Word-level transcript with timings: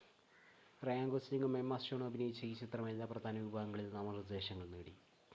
Ryan 0.81 1.09
ഗോസ്‌ലിംഗും 1.09 1.57
Emma 1.57 1.75
സ്റ്റോണും 1.77 2.07
അഭിനയിച്ച 2.07 2.41
ഈ 2.45 2.53
ചിത്രം 2.53 2.87
എല്ലാ 2.89 3.05
പ്രധാന 3.05 3.43
വിഭാഗങ്ങളിലും 3.43 3.93
നാമനിർദ്ദേശങ്ങൾ 3.93 4.67
നേടി 4.73 4.95